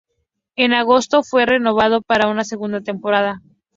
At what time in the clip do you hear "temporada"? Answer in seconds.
2.81-3.39